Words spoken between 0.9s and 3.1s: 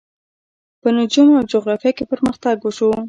نجوم او جغرافیه کې پرمختګ وشو.